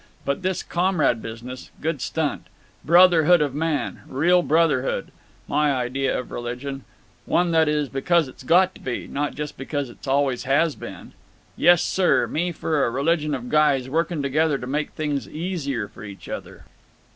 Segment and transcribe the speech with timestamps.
[0.25, 2.47] But this comrade business—good stunt.
[2.83, 5.11] Brotherhood of man—real brotherhood.
[5.47, 6.85] My idea of religion.
[7.27, 11.13] One that is because it's got to be, not just because it always has been.
[11.55, 16.27] Yessir, me for a religion of guys working together to make things easier for each
[16.27, 16.65] other."